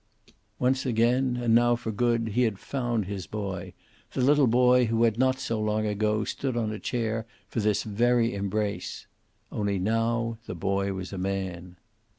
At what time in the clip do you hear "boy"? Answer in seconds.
3.27-3.71, 4.47-4.85, 10.55-10.91